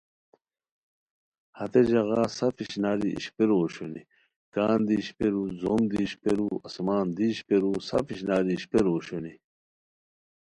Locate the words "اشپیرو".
3.17-3.55, 5.01-5.43, 6.07-6.47, 7.33-7.71, 8.57-8.89